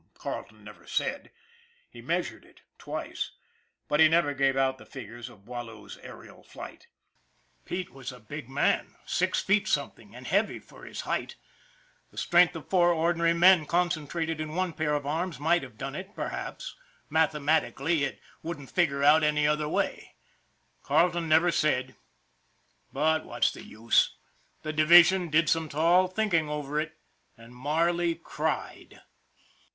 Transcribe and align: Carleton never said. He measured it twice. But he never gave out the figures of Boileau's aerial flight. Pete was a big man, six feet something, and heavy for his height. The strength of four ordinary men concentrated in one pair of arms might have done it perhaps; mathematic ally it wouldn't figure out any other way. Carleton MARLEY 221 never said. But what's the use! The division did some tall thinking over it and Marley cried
Carleton 0.17 0.63
never 0.63 0.87
said. 0.87 1.29
He 1.87 2.01
measured 2.01 2.43
it 2.43 2.61
twice. 2.79 3.33
But 3.87 3.99
he 3.99 4.09
never 4.09 4.33
gave 4.33 4.57
out 4.57 4.79
the 4.79 4.85
figures 4.87 5.29
of 5.29 5.45
Boileau's 5.45 5.99
aerial 5.99 6.41
flight. 6.41 6.87
Pete 7.65 7.91
was 7.93 8.11
a 8.11 8.19
big 8.19 8.49
man, 8.49 8.95
six 9.05 9.43
feet 9.43 9.67
something, 9.67 10.15
and 10.15 10.25
heavy 10.25 10.57
for 10.57 10.85
his 10.85 11.01
height. 11.01 11.35
The 12.09 12.17
strength 12.17 12.55
of 12.55 12.67
four 12.67 12.91
ordinary 12.91 13.35
men 13.35 13.67
concentrated 13.67 14.41
in 14.41 14.55
one 14.55 14.73
pair 14.73 14.95
of 14.95 15.05
arms 15.05 15.39
might 15.39 15.61
have 15.61 15.77
done 15.77 15.93
it 15.93 16.15
perhaps; 16.15 16.75
mathematic 17.07 17.79
ally 17.79 17.97
it 17.97 18.19
wouldn't 18.41 18.71
figure 18.71 19.03
out 19.03 19.23
any 19.23 19.45
other 19.45 19.69
way. 19.69 20.15
Carleton 20.81 21.29
MARLEY 21.29 21.51
221 21.51 21.81
never 21.93 21.93
said. 21.95 21.95
But 22.91 23.23
what's 23.25 23.51
the 23.51 23.63
use! 23.63 24.15
The 24.63 24.73
division 24.73 25.29
did 25.29 25.47
some 25.47 25.69
tall 25.69 26.07
thinking 26.07 26.49
over 26.49 26.79
it 26.79 26.97
and 27.37 27.53
Marley 27.55 28.15
cried 28.15 28.99